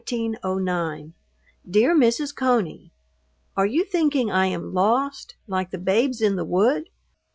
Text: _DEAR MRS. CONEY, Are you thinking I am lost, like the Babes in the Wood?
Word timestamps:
_DEAR 1.69 1.95
MRS. 1.95 2.33
CONEY, 2.35 2.91
Are 3.55 3.67
you 3.67 3.83
thinking 3.85 4.31
I 4.31 4.47
am 4.47 4.73
lost, 4.73 5.35
like 5.45 5.69
the 5.69 5.77
Babes 5.77 6.21
in 6.23 6.37
the 6.37 6.43
Wood? 6.43 6.89